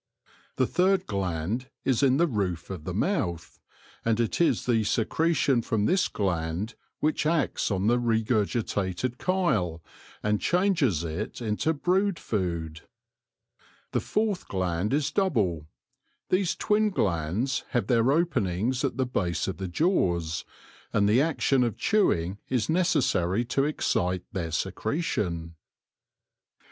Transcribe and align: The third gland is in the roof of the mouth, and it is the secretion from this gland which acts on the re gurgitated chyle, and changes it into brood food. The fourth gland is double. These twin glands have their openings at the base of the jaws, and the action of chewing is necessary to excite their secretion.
The 0.55 0.65
third 0.65 1.05
gland 1.05 1.69
is 1.85 2.01
in 2.01 2.17
the 2.17 2.25
roof 2.25 2.71
of 2.71 2.85
the 2.85 2.93
mouth, 2.95 3.59
and 4.03 4.19
it 4.19 4.41
is 4.41 4.65
the 4.65 4.83
secretion 4.83 5.61
from 5.61 5.85
this 5.85 6.07
gland 6.07 6.73
which 7.01 7.27
acts 7.27 7.69
on 7.69 7.85
the 7.85 7.99
re 7.99 8.23
gurgitated 8.23 9.19
chyle, 9.23 9.83
and 10.23 10.41
changes 10.41 11.03
it 11.03 11.39
into 11.39 11.75
brood 11.75 12.17
food. 12.17 12.81
The 13.91 13.99
fourth 13.99 14.47
gland 14.47 14.91
is 14.91 15.11
double. 15.11 15.67
These 16.29 16.55
twin 16.55 16.89
glands 16.89 17.63
have 17.69 17.85
their 17.85 18.11
openings 18.11 18.83
at 18.83 18.97
the 18.97 19.05
base 19.05 19.47
of 19.47 19.57
the 19.57 19.67
jaws, 19.67 20.43
and 20.91 21.07
the 21.07 21.21
action 21.21 21.63
of 21.63 21.77
chewing 21.77 22.39
is 22.49 22.69
necessary 22.71 23.45
to 23.45 23.65
excite 23.65 24.23
their 24.33 24.49
secretion. 24.49 25.57